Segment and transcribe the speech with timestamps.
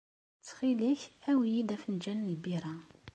[0.39, 1.01] Ttxil-k
[1.31, 2.73] awi-yi-d afenǧal n lbira.